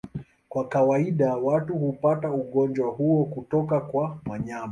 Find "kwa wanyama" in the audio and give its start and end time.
3.79-4.59